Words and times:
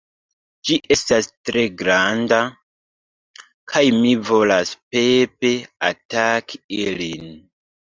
Ĝi 0.67 0.77
estas 0.95 1.27
tre 1.49 1.65
granda. 1.81 2.39
kaj 3.73 3.83
mi 3.99 4.15
volas 4.31 4.73
pepe 4.97 5.55
ataki 5.93 6.65
ilin 6.83 7.33